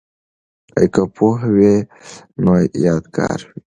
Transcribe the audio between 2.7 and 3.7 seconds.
یادګار وي.